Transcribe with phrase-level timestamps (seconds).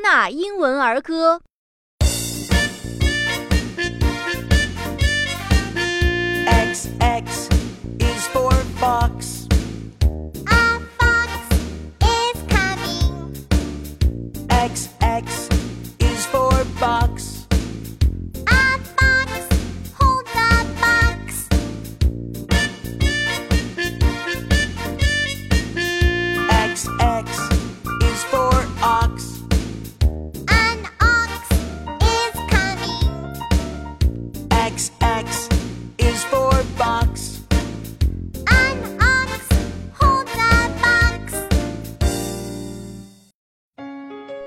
[0.00, 1.40] 纳英文儿歌。
[6.46, 7.48] X X
[7.98, 9.46] is for fox.
[10.46, 11.30] A fox
[12.00, 13.34] is coming.
[14.48, 14.88] X